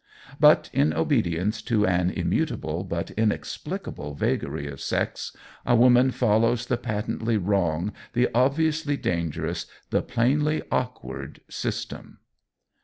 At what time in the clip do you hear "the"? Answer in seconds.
6.65-6.77, 8.13-8.27, 9.91-10.01